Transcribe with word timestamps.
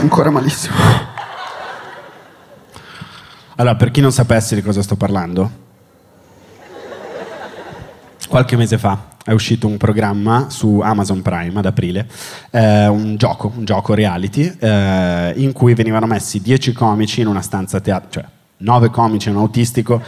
ancora 0.00 0.30
malissimo. 0.30 0.74
Allora, 3.56 3.76
per 3.76 3.90
chi 3.90 4.00
non 4.00 4.10
sapesse 4.10 4.54
di 4.54 4.62
cosa 4.62 4.82
sto 4.82 4.96
parlando, 4.96 5.50
qualche 8.28 8.56
mese 8.56 8.78
fa 8.78 9.08
è 9.22 9.32
uscito 9.32 9.66
un 9.66 9.76
programma 9.76 10.46
su 10.48 10.80
Amazon 10.82 11.20
Prime 11.20 11.58
ad 11.58 11.66
aprile, 11.66 12.08
eh, 12.50 12.86
un 12.86 13.16
gioco, 13.16 13.52
un 13.54 13.64
gioco 13.66 13.92
reality, 13.92 14.56
eh, 14.58 15.34
in 15.36 15.52
cui 15.52 15.74
venivano 15.74 16.06
messi 16.06 16.40
10 16.40 16.72
comici 16.72 17.20
in 17.20 17.26
una 17.26 17.42
stanza 17.42 17.80
teatro, 17.80 18.08
cioè 18.10 18.24
9 18.58 18.88
comici 18.88 19.28
e 19.28 19.32
un 19.32 19.38
autistico 19.38 20.00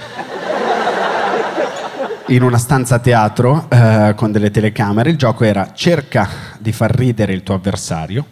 in 2.28 2.42
una 2.42 2.56
stanza 2.56 2.98
teatro 2.98 3.66
eh, 3.68 4.14
con 4.16 4.32
delle 4.32 4.50
telecamere. 4.50 5.10
Il 5.10 5.18
gioco 5.18 5.44
era 5.44 5.72
cerca 5.74 6.26
di 6.58 6.72
far 6.72 6.94
ridere 6.94 7.34
il 7.34 7.42
tuo 7.42 7.54
avversario, 7.54 8.24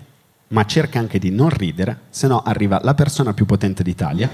ma 0.53 0.65
cerca 0.65 0.99
anche 0.99 1.19
di 1.19 1.31
non 1.31 1.49
ridere, 1.49 2.01
se 2.11 2.27
no 2.27 2.43
arriva 2.43 2.81
la 2.83 2.95
persona 2.95 3.33
più 3.33 3.47
potente 3.47 3.83
d'Italia 3.83 4.29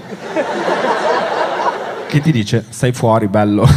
che 2.07 2.21
ti 2.21 2.31
dice 2.31 2.65
stai 2.69 2.93
fuori, 2.93 3.27
bello. 3.27 3.67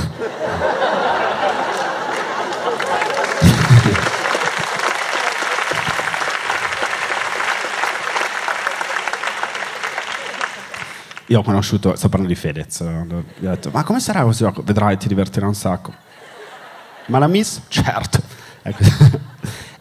Io 11.27 11.39
ho 11.39 11.43
conosciuto, 11.43 11.95
sto 11.95 12.09
parlando 12.09 12.35
di 12.35 12.41
Fedez, 12.41 12.83
gli 12.83 13.47
ho 13.47 13.51
detto, 13.51 13.71
ma 13.71 13.85
come 13.85 14.01
sarà 14.01 14.23
questo 14.23 14.47
gioco? 14.47 14.63
Vedrai, 14.63 14.97
ti 14.97 15.07
divertirà 15.07 15.47
un 15.47 15.55
sacco. 15.55 15.93
Ma 17.07 17.19
la 17.19 17.29
Miss? 17.29 17.61
Certo. 17.69 18.21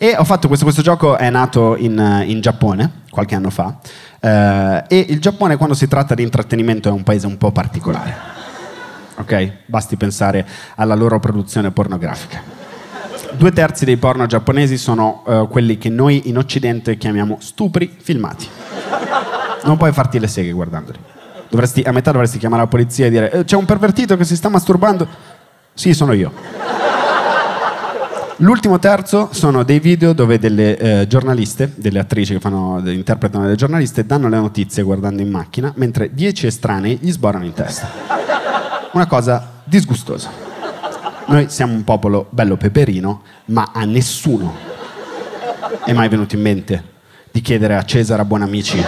E 0.02 0.16
ho 0.17 0.23
fatto 0.23 0.48
questo, 0.48 0.63
questo 0.63 0.81
gioco, 0.81 1.17
è 1.17 1.30
nato 1.30 1.75
in, 1.75 2.23
in 2.25 2.39
Giappone, 2.39 3.02
qualche 3.09 3.36
anno 3.36 3.50
fa, 3.50 3.80
eh, 4.22 4.86
e 4.88 5.06
il 5.09 5.19
Giappone 5.19 5.58
quando 5.58 5.75
si 5.75 5.89
tratta 5.89 6.16
di 6.16 6.23
intrattenimento 6.23 6.88
è 6.88 6.91
un 6.94 7.03
paese 7.03 7.28
un 7.28 7.38
po' 7.38 7.52
particolare. 7.52 8.16
Ok? 9.17 9.52
Basti 9.66 9.97
pensare 9.97 10.47
alla 10.75 10.95
loro 10.95 11.19
produzione 11.19 11.72
pornografica. 11.72 12.41
Due 13.33 13.52
terzi 13.52 13.83
dei 13.83 13.97
porno 13.97 14.25
giapponesi 14.25 14.78
sono 14.78 15.22
uh, 15.25 15.50
quelli 15.50 15.78
che 15.78 15.89
noi 15.89 16.30
in 16.30 16.38
Occidente 16.38 16.97
chiamiamo 16.97 17.36
stupri 17.41 17.94
filmati. 18.02 18.47
Non 19.66 19.75
puoi 19.75 19.91
farti 19.91 20.17
le 20.17 20.28
seghe 20.28 20.53
guardandoli. 20.53 20.97
Dovresti, 21.50 21.81
a 21.81 21.91
metà 21.91 22.11
dovresti 22.11 22.38
chiamare 22.38 22.61
la 22.61 22.69
polizia 22.69 23.08
e 23.08 23.09
dire 23.09 23.31
eh, 23.31 23.44
c'è 23.44 23.58
un 23.58 23.66
pervertito 23.66 24.16
che 24.16 24.23
si 24.23 24.38
sta 24.38 24.47
masturbando. 24.47 25.06
Sì, 25.73 25.94
sono 25.94 26.13
io. 26.13 26.59
L'ultimo 28.42 28.80
terzo 28.80 29.28
sono 29.34 29.64
dei 29.64 29.80
video 29.80 30.14
dove 30.14 30.40
delle 30.40 30.78
eh, 30.78 31.08
giornaliste, 31.08 31.73
delle 31.76 32.00
attrici 32.00 32.32
che 32.32 32.40
fanno, 32.40 32.81
interpretano 32.86 33.44
delle 33.44 33.58
giornaliste, 33.58 34.06
danno 34.06 34.30
le 34.30 34.38
notizie 34.38 34.81
guardando 34.81 35.22
in 35.22 35.30
macchina, 35.30 35.73
mentre 35.76 36.14
dieci 36.14 36.48
estranei 36.48 37.00
gli 37.02 37.12
sborano 37.12 37.44
in 37.44 37.52
testa. 37.52 37.90
Una 38.94 39.08
cosa 39.08 39.46
disgustosa. 39.66 40.30
Noi 41.26 41.50
siamo 41.50 41.73
un 41.73 41.84
popolo 41.84 42.28
bello 42.30 42.56
peperino, 42.56 43.23
ma 43.46 43.72
a 43.73 43.84
nessuno 43.84 44.56
è 45.84 45.92
mai 45.92 46.08
venuto 46.08 46.36
in 46.36 46.42
mente 46.42 46.84
di 47.30 47.42
chiedere 47.42 47.76
a 47.76 47.84
Cesare 47.84 48.24
Buonamici 48.24 48.86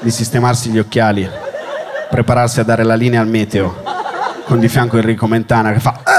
di 0.00 0.10
sistemarsi 0.10 0.70
gli 0.70 0.78
occhiali, 0.78 1.28
prepararsi 2.08 2.60
a 2.60 2.62
dare 2.62 2.82
la 2.82 2.94
linea 2.94 3.20
al 3.20 3.28
meteo, 3.28 3.82
con 4.44 4.58
di 4.58 4.68
fianco 4.68 4.96
Enrico 4.96 5.26
Mentana 5.26 5.70
che 5.72 5.80
fa... 5.80 6.13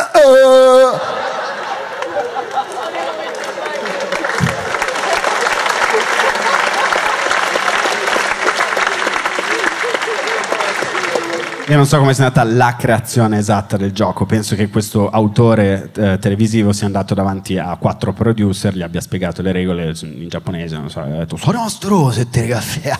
Io 11.68 11.78
non 11.78 11.88
so 11.88 11.98
come 11.98 12.14
sia 12.14 12.26
andata 12.28 12.48
la 12.48 12.76
creazione 12.78 13.40
esatta 13.40 13.76
del 13.76 13.92
gioco, 13.92 14.28
penso 14.28 14.56
che 14.56 14.70
questo 14.70 15.10
autore 15.10 15.90
eh, 15.96 16.20
televisivo 16.20 16.72
sia 16.72 16.86
andato 16.86 17.16
davanti 17.16 17.58
a 17.58 17.76
quattro 17.78 18.14
producer, 18.14 18.76
gli 18.76 18.84
abbia 18.84 19.02
spiegato 19.02 19.42
le 19.42 19.52
regole 19.52 19.96
in 20.02 20.28
giapponese, 20.28 20.78
non 20.78 20.92
so, 20.92 21.00
ha 21.00 21.06
detto 21.06 21.38
sono 21.38 21.58
nostro 21.58 22.12
se 22.12 22.30
te 22.30 22.46
caffè. 22.46 22.96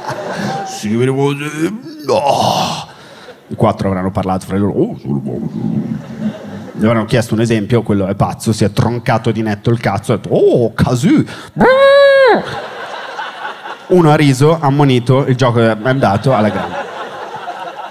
sì, 0.66 0.90
no. 0.94 1.36
I 3.48 3.54
quattro 3.54 3.88
avranno 3.88 4.10
parlato 4.10 4.46
fra 4.46 4.56
loro. 4.56 4.72
Oh, 4.72 4.96
gli 6.72 6.84
avranno 6.86 7.04
chiesto 7.04 7.34
un 7.34 7.42
esempio, 7.42 7.82
quello 7.82 8.06
è 8.06 8.14
pazzo, 8.14 8.54
si 8.54 8.64
è 8.64 8.72
troncato 8.72 9.30
di 9.32 9.42
netto 9.42 9.68
il 9.68 9.80
cazzo, 9.80 10.14
ha 10.14 10.16
detto 10.16 10.30
oh, 10.30 10.72
Kazu. 10.72 11.24
Uno 13.88 14.10
ha 14.10 14.16
riso, 14.16 14.58
ammonito, 14.58 15.26
il 15.26 15.36
gioco 15.36 15.60
è 15.60 15.76
andato 15.82 16.34
alla 16.34 16.48
grande. 16.48 16.87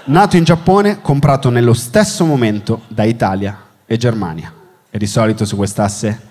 Nato 0.08 0.38
in 0.38 0.44
Giappone, 0.44 1.02
comprato 1.02 1.50
nello 1.50 1.74
stesso 1.74 2.24
momento 2.24 2.80
da 2.88 3.04
Italia 3.04 3.58
e 3.84 3.98
Germania. 3.98 4.50
E 4.88 4.96
di 4.96 5.06
solito 5.06 5.44
su 5.44 5.54
quest'asse 5.54 6.28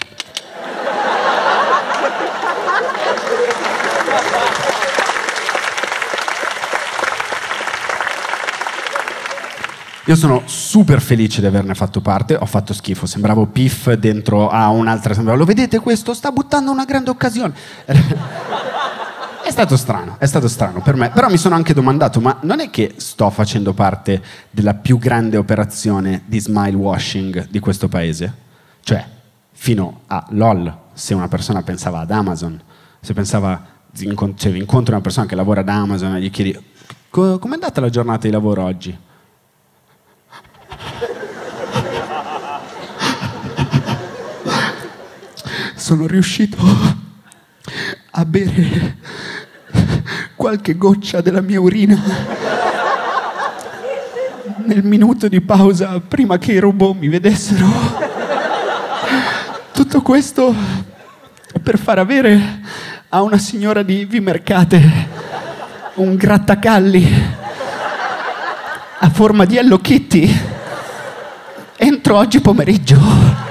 Io 10.08 10.16
sono 10.16 10.44
super 10.46 11.02
felice 11.02 11.42
di 11.42 11.48
averne 11.48 11.76
fatto 11.76 12.00
parte, 12.00 12.34
ho 12.36 12.46
fatto 12.46 12.74
schifo, 12.74 13.06
sembravo 13.06 13.46
Piff 13.46 13.92
dentro 13.92 14.48
a 14.48 14.70
un'altra, 14.70 15.14
lo 15.36 15.44
vedete 15.44 15.80
questo? 15.80 16.14
Sta 16.14 16.32
buttando 16.32 16.72
una 16.72 16.86
grande 16.86 17.10
occasione. 17.10 17.54
È 19.48 19.52
stato 19.52 19.78
strano, 19.78 20.18
è 20.20 20.26
stato 20.26 20.50
strano 20.50 20.82
per 20.82 20.98
me, 20.98 21.10
però 21.10 21.30
mi 21.30 21.38
sono 21.38 21.56
anche 21.56 21.74
domandato, 21.74 22.20
ma 22.20 22.38
non 22.42 22.60
è 22.60 22.70
che 22.70 22.96
sto 22.98 23.30
facendo 23.30 23.72
parte 23.72 24.22
della 24.52 24.74
più 24.74 24.98
grande 24.98 25.38
operazione 25.38 26.24
di 26.26 26.42
smile 26.42 26.76
washing 26.76 27.48
di 27.48 27.60
questo 27.60 27.88
paese? 27.88 28.34
Cioè, 28.82 29.08
fino 29.54 30.02
a 30.08 30.26
LOL, 30.32 30.78
se 30.92 31.14
una 31.14 31.30
persona 31.30 31.64
pensava 31.64 32.02
ad 32.02 32.12
Amazon, 32.12 32.62
se 33.00 33.14
pensava, 33.14 33.66
cioè, 34.36 34.52
incontri 34.52 34.92
una 34.92 35.02
persona 35.02 35.26
che 35.26 35.36
lavora 35.36 35.62
ad 35.62 35.70
Amazon 35.70 36.18
e 36.18 36.20
gli 36.20 36.30
chiedi, 36.30 36.54
com'è 37.10 37.54
andata 37.54 37.80
la 37.80 37.90
giornata 37.90 38.28
di 38.28 38.34
lavoro 38.34 38.64
oggi? 38.64 39.00
Sono 45.74 46.06
riuscito 46.06 46.58
a 48.12 48.26
bere 48.26 48.98
qualche 50.38 50.78
goccia 50.78 51.20
della 51.20 51.42
mia 51.42 51.60
urina 51.60 52.00
nel 54.66 54.84
minuto 54.84 55.28
di 55.28 55.42
pausa 55.42 56.00
prima 56.00 56.38
che 56.38 56.54
i 56.54 56.60
robot 56.60 56.96
mi 56.96 57.08
vedessero. 57.08 57.66
Tutto 59.74 60.02
questo 60.02 60.54
per 61.62 61.80
far 61.80 61.98
avere 61.98 62.62
a 63.10 63.24
una 63.24 63.40
signora 63.40 63.82
di 63.82 64.06
Vimercate 64.06 65.08
un 65.96 66.16
grattacalli 66.16 67.36
a 69.00 69.10
forma 69.10 69.46
di 69.46 69.58
Hello 69.58 69.80
Kitty 69.80 70.32
entro 71.78 72.18
oggi 72.18 72.40
pomeriggio. 72.42 73.47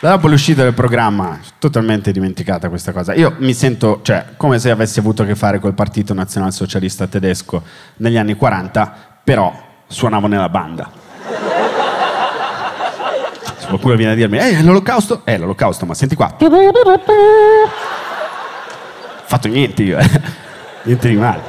Dopo 0.00 0.28
l'uscita 0.28 0.62
del 0.62 0.74
programma, 0.74 1.40
totalmente 1.58 2.12
dimenticata 2.12 2.68
questa 2.68 2.92
cosa. 2.92 3.14
Io 3.14 3.34
mi 3.38 3.52
sento, 3.52 3.98
cioè, 4.02 4.26
come 4.36 4.60
se 4.60 4.70
avessi 4.70 5.00
avuto 5.00 5.22
a 5.22 5.26
che 5.26 5.34
fare 5.34 5.58
col 5.58 5.74
Partito 5.74 6.14
Nazionalsocialista 6.14 7.08
Tedesco 7.08 7.64
negli 7.96 8.16
anni 8.16 8.34
40, 8.34 8.94
però 9.24 9.52
suonavo 9.88 10.28
nella 10.28 10.48
banda. 10.48 10.88
Se 13.56 13.66
qualcuno 13.66 13.96
viene 13.96 14.12
a 14.12 14.14
dirmi, 14.14 14.38
eh, 14.38 14.62
l'olocausto? 14.62 15.22
Eh, 15.24 15.36
l'olocausto, 15.36 15.84
ma 15.84 15.94
senti 15.94 16.14
qua. 16.14 16.36
Fatto 19.24 19.48
niente 19.48 19.82
io, 19.82 19.98
eh. 19.98 20.08
Niente 20.84 21.08
di 21.08 21.16
male. 21.16 21.42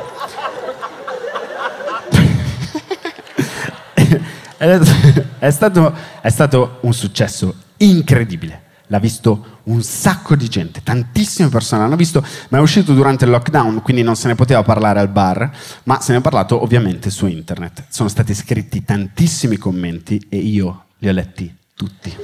è, 5.37 5.51
stato, 5.51 5.93
è 6.19 6.29
stato 6.29 6.77
un 6.81 6.93
successo 6.93 7.67
incredibile. 7.79 8.67
L'ha 8.87 8.99
visto 8.99 9.59
un 9.65 9.83
sacco 9.83 10.35
di 10.35 10.47
gente, 10.47 10.81
tantissime 10.81 11.49
persone 11.49 11.83
l'hanno 11.83 11.95
visto, 11.95 12.25
ma 12.49 12.57
è 12.57 12.61
uscito 12.61 12.93
durante 12.93 13.25
il 13.25 13.29
lockdown, 13.29 13.83
quindi 13.83 14.01
non 14.01 14.15
se 14.15 14.27
ne 14.27 14.33
poteva 14.33 14.63
parlare 14.63 14.99
al 14.99 15.09
bar, 15.09 15.51
ma 15.83 16.01
se 16.01 16.11
ne 16.11 16.17
è 16.17 16.21
parlato 16.21 16.63
ovviamente 16.63 17.11
su 17.11 17.27
internet. 17.27 17.85
Sono 17.89 18.09
stati 18.09 18.33
scritti 18.33 18.83
tantissimi 18.83 19.57
commenti 19.57 20.25
e 20.27 20.37
io 20.37 20.85
li 20.97 21.07
ho 21.07 21.11
letti 21.11 21.55
tutti. 21.75 22.15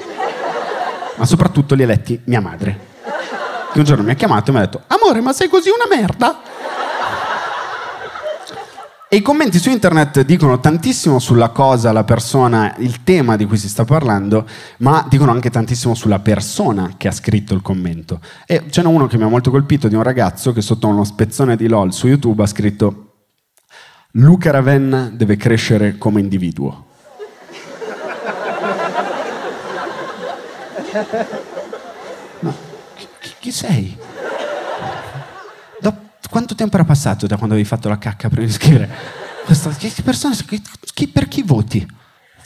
Ma 1.18 1.25
soprattutto 1.25 1.75
li 1.75 1.84
ha 1.84 1.88
letti 1.88 2.19
mia 2.25 2.42
madre. 2.42 2.94
Che 3.72 3.78
un 3.78 3.86
giorno 3.86 4.04
mi 4.04 4.12
ha 4.12 4.16
chiamato 4.16 4.50
e 4.50 4.54
mi 4.54 4.60
ha 4.60 4.63
detto, 4.66 4.81
amore, 4.88 5.22
ma 5.22 5.34
sei 5.34 5.48
così 5.48 5.69
una 5.69 5.86
merda? 5.88 6.42
E 9.15 9.19
i 9.19 9.21
commenti 9.21 9.59
su 9.59 9.69
internet 9.69 10.25
dicono 10.25 10.59
tantissimo 10.59 11.19
sulla 11.19 11.47
cosa, 11.47 11.94
la 11.94 12.03
persona, 12.03 12.75
il 12.79 13.01
tema 13.03 13.38
di 13.38 13.45
cui 13.45 13.56
si 13.56 13.69
sta 13.69 13.85
parlando, 13.85 14.45
ma 14.79 15.07
dicono 15.09 15.31
anche 15.31 15.50
tantissimo 15.50 15.94
sulla 15.94 16.19
persona 16.19 16.95
che 16.97 17.07
ha 17.07 17.13
scritto 17.13 17.53
il 17.53 17.62
commento. 17.62 18.19
E 18.45 18.63
ce 18.69 18.81
n'è 18.81 18.88
uno 18.88 19.07
che 19.07 19.15
mi 19.15 19.23
ha 19.23 19.29
molto 19.29 19.51
colpito 19.51 19.88
di 19.88 19.95
un 19.95 20.03
ragazzo 20.03 20.51
che 20.51 20.59
sotto 20.59 20.89
uno 20.89 21.06
spezzone 21.06 21.56
di 21.56 21.69
LOL 21.69 21.94
su 21.94 22.07
YouTube 22.07 22.44
ha 22.44 22.45
scritto 22.45 23.13
Luca 24.12 24.51
Ravenna 24.51 25.09
deve 25.09 25.38
crescere 25.38 25.97
come 25.97 26.19
individuo. 26.19 26.85
No, 32.39 32.53
chi, 32.95 33.31
chi 33.39 33.51
sei? 33.51 33.97
Quanto 36.35 36.53
tempo 36.53 36.75
era 36.75 36.83
passato 36.83 37.27
da 37.27 37.37
quando 37.37 37.53
avevi 37.53 37.65
fatto 37.65 37.87
la 37.87 37.97
cacca 37.97 38.27
prima 38.27 38.45
di 38.45 38.51
scrivere? 38.51 38.89
Questa, 39.45 39.69
che 39.69 39.89
persona, 40.03 40.35
chi, 40.93 41.07
per 41.07 41.29
chi 41.29 41.43
voti? 41.43 41.87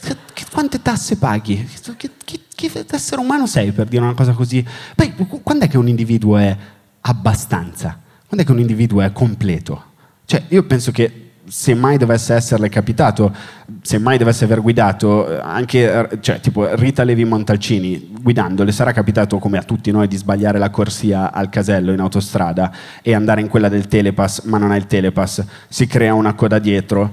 Che, 0.00 0.44
quante 0.52 0.80
tasse 0.80 1.16
paghi? 1.16 1.68
Che, 1.96 2.10
che, 2.24 2.40
che, 2.54 2.84
essere 2.88 3.20
umano 3.20 3.48
sei 3.48 3.72
per 3.72 3.88
dire 3.88 4.04
una 4.04 4.14
cosa 4.14 4.30
così? 4.30 4.64
Poi, 4.94 5.12
quando 5.42 5.64
è 5.64 5.68
che 5.68 5.76
un 5.76 5.88
individuo 5.88 6.36
è 6.36 6.56
abbastanza? 7.00 8.00
Quando 8.28 8.44
è 8.44 8.46
che 8.46 8.52
un 8.52 8.60
individuo 8.60 9.00
è 9.00 9.10
completo? 9.10 9.86
Cioè, 10.24 10.44
io 10.50 10.62
penso 10.62 10.92
che 10.92 11.29
se 11.50 11.74
mai 11.74 11.98
dovesse 11.98 12.34
esserle 12.34 12.68
capitato, 12.68 13.34
se 13.82 13.98
mai 13.98 14.18
dovesse 14.18 14.44
aver 14.44 14.60
guidato, 14.60 15.40
anche 15.42 16.08
cioè, 16.20 16.38
tipo 16.38 16.72
Rita 16.76 17.02
Levi 17.02 17.24
Montalcini, 17.24 18.12
guidando, 18.20 18.62
le 18.62 18.70
sarà 18.70 18.92
capitato 18.92 19.38
come 19.38 19.58
a 19.58 19.64
tutti 19.64 19.90
noi 19.90 20.06
di 20.06 20.16
sbagliare 20.16 20.58
la 20.60 20.70
corsia 20.70 21.32
al 21.32 21.48
casello 21.48 21.90
in 21.90 21.98
autostrada 21.98 22.70
e 23.02 23.16
andare 23.16 23.40
in 23.40 23.48
quella 23.48 23.68
del 23.68 23.88
telepass, 23.88 24.44
ma 24.44 24.58
non 24.58 24.70
ha 24.70 24.76
il 24.76 24.86
telepass, 24.86 25.42
si 25.68 25.88
crea 25.88 26.14
una 26.14 26.34
coda 26.34 26.60
dietro, 26.60 27.10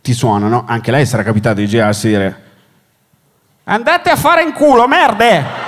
ti 0.00 0.12
suonano, 0.12 0.64
anche 0.64 0.92
lei 0.92 1.04
sarà 1.04 1.24
capitato 1.24 1.56
di 1.56 1.66
girarsi 1.66 2.06
e 2.06 2.10
dire 2.10 2.36
andate 3.64 4.10
a 4.10 4.16
fare 4.16 4.42
in 4.42 4.52
culo, 4.52 4.86
merde! 4.86 5.61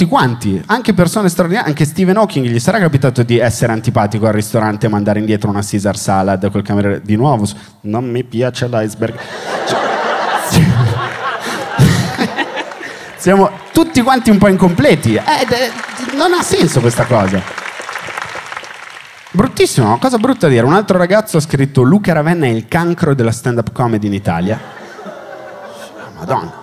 Tutti 0.00 0.06
quanti, 0.06 0.62
anche 0.66 0.94
persone 0.94 1.28
straordinarie, 1.28 1.68
anche 1.68 1.84
Stephen 1.84 2.16
Hawking 2.16 2.46
gli 2.46 2.58
sarà 2.58 2.78
capitato 2.78 3.22
di 3.22 3.38
essere 3.38 3.72
antipatico 3.72 4.26
al 4.26 4.32
ristorante 4.32 4.86
e 4.86 4.88
mandare 4.88 5.18
indietro 5.18 5.50
una 5.50 5.60
Caesar 5.62 5.98
salad 5.98 6.50
col 6.50 6.62
cameriere 6.62 7.02
di 7.02 7.16
nuovo. 7.16 7.46
Non 7.82 8.08
mi 8.08 8.24
piace 8.24 8.66
l'iceberg. 8.66 9.18
Cioè, 9.66 9.78
siamo 13.16 13.50
tutti 13.72 14.00
quanti 14.00 14.30
un 14.30 14.38
po' 14.38 14.48
incompleti. 14.48 15.16
Eh, 15.16 15.22
non 16.16 16.32
ha 16.32 16.42
senso 16.42 16.80
questa 16.80 17.04
cosa. 17.04 17.42
Bruttissimo, 19.32 19.98
cosa 19.98 20.16
brutta 20.16 20.48
dire. 20.48 20.64
Un 20.64 20.72
altro 20.72 20.96
ragazzo 20.96 21.36
ha 21.36 21.40
scritto 21.40 21.82
Luca 21.82 22.14
Ravenna 22.14 22.46
è 22.46 22.50
il 22.50 22.68
cancro 22.68 23.14
della 23.14 23.32
stand-up 23.32 23.70
comedy 23.72 24.06
in 24.06 24.14
Italia. 24.14 24.58
Madonna. 26.16 26.58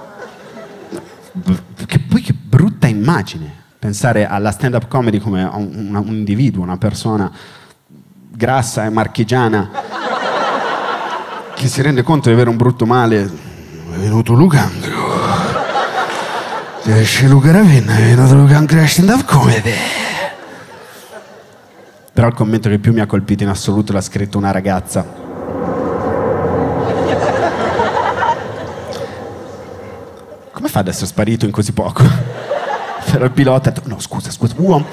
Brutta 2.88 2.89
immagine 2.89 3.54
pensare 3.78 4.25
alla 4.25 4.51
stand-up 4.51 4.88
comedy 4.88 5.19
come 5.19 5.44
un, 5.44 5.94
un 5.94 6.16
individuo, 6.16 6.63
una 6.63 6.78
persona 6.78 7.30
grassa 8.30 8.86
e 8.86 8.89
marchigiana 8.89 9.69
che 11.54 11.68
si 11.68 11.81
rende 11.81 12.04
conto 12.04 12.30
di 12.30 12.36
avere 12.36 12.50
un 12.50 12.57
brutto 12.57 12.86
male. 12.86 13.24
È 13.24 13.98
venuto 13.98 14.34
Lucandro. 14.34 14.95
Esce 16.84 17.28
Luca 17.28 17.51
Ravenna, 17.51 17.98
è 17.98 18.01
venuto 18.01 18.36
Lucandro 18.36 18.80
a 18.80 18.88
stand-up 18.88 19.25
comedy. 19.25 19.74
Però 22.13 22.28
il 22.28 22.34
commento 22.34 22.69
che 22.69 22.80
più 22.80 22.94
mi 22.94 23.01
ha 23.01 23.06
colpito 23.06 23.44
in 23.44 23.50
assoluto 23.50 23.92
l'ha 23.94 24.01
scritto 24.01 24.38
una 24.38 24.51
ragazza. 24.51 25.25
Come 30.51 30.69
fa 30.69 30.80
ad 30.80 30.88
essere 30.88 31.06
sparito 31.06 31.45
in 31.45 31.51
così 31.51 31.74
poco? 31.74 32.37
C'era 33.09 33.24
il 33.24 33.31
pilota, 33.31 33.71
no 33.86 34.01
scusa, 34.01 34.31
scusa, 34.31 34.54
uomo. 34.57 34.86